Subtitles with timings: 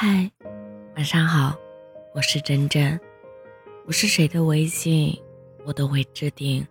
[0.00, 0.30] 嗨，
[0.94, 1.58] 晚上好，
[2.14, 3.00] 我是真真。
[3.84, 5.12] 不是谁的微信
[5.64, 6.64] 我都会置顶，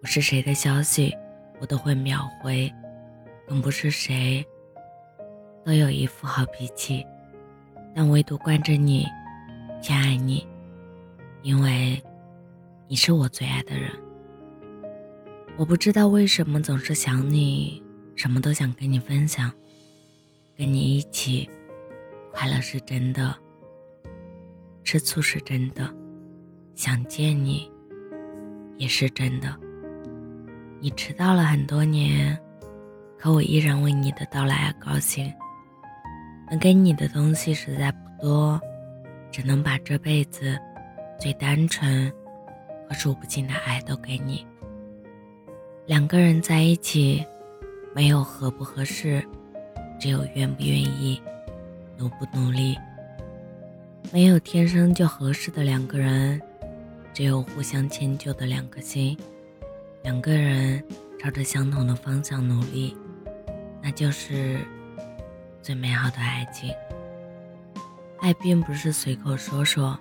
[0.00, 1.14] 不是谁的消息
[1.60, 2.72] 我都会秒回，
[3.46, 4.42] 更不是谁
[5.62, 7.04] 都有一副好脾气。
[7.94, 9.06] 但唯独惯着你，
[9.82, 10.46] 偏爱你，
[11.42, 12.02] 因为
[12.88, 13.90] 你是我最爱的人。
[15.58, 17.82] 我不知道为什么总是想你，
[18.16, 19.52] 什么都想跟你分享，
[20.56, 21.46] 跟你一起。
[22.32, 23.36] 快乐是真的，
[24.82, 25.88] 吃醋是真的，
[26.74, 27.70] 想见你
[28.78, 29.54] 也是真的。
[30.80, 32.36] 你迟到了很多年，
[33.18, 35.32] 可我依然为你的到来而高兴。
[36.50, 38.60] 能给你的东西实在不多，
[39.30, 40.58] 只能把这辈子
[41.20, 42.12] 最单纯
[42.88, 44.44] 和数不尽的爱都给你。
[45.86, 47.24] 两个人在一起，
[47.94, 49.24] 没有合不合适，
[50.00, 51.22] 只有愿不愿意。
[52.02, 52.76] 努不努力？
[54.12, 56.42] 没有天生就合适的两个人，
[57.14, 59.16] 只有互相迁就的两颗心。
[60.02, 60.82] 两个人
[61.20, 62.96] 朝着相同的方向努力，
[63.80, 64.58] 那就是
[65.62, 66.74] 最美好的爱情。
[68.18, 69.96] 爱并不是随口说说，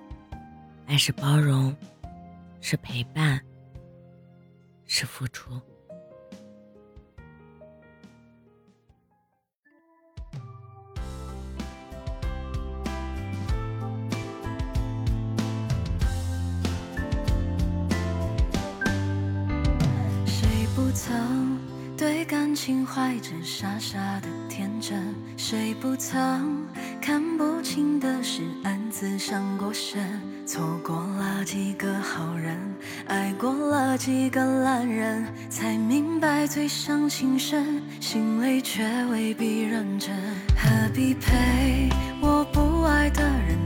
[0.88, 1.76] 爱是包容，
[2.62, 3.40] 是陪伴，
[4.88, 5.62] 是付出。
[21.04, 21.58] 曾
[21.98, 26.64] 对感情怀着傻傻的天真，谁不曾
[27.02, 30.22] 看不清的事暗自伤过神？
[30.46, 32.56] 错过了几个好人，
[33.08, 40.16] 爱过了几个烂人，才明白最伤情深，心里却未必认真。
[40.56, 41.90] 何必陪
[42.22, 43.58] 我不爱的人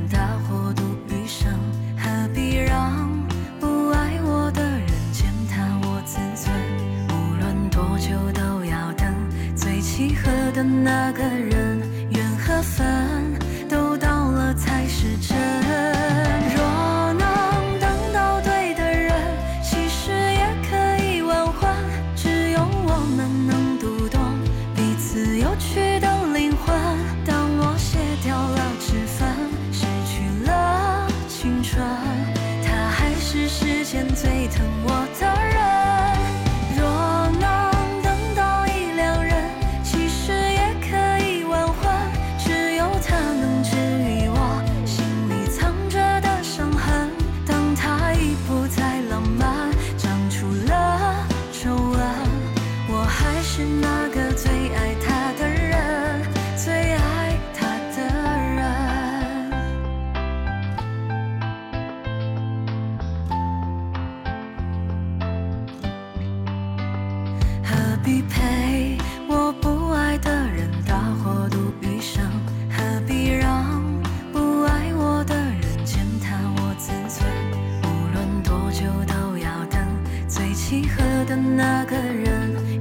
[10.85, 11.81] 那个人
[12.11, 13.24] 缘何分
[53.25, 56.21] 还是那个最爱他的人
[56.55, 57.65] 最爱他
[57.95, 57.97] 的
[58.53, 58.61] 人
[67.63, 68.95] 何必陪
[69.27, 72.23] 我不爱的人大过度余生
[72.69, 73.81] 何必让
[74.31, 77.27] 不爱我的人践踏我自尊
[77.81, 79.79] 无论多久都要等
[80.27, 82.74] 最契合的那个人。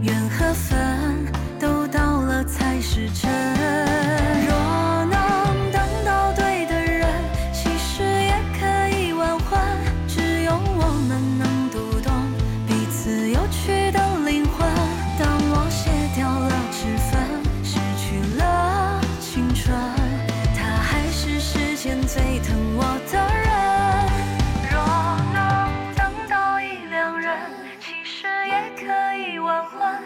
[28.84, 29.99] 可以挽花